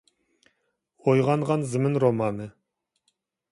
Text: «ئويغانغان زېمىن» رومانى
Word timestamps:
«ئويغانغان 1.09 1.67
زېمىن» 1.75 2.01
رومانى 2.07 2.51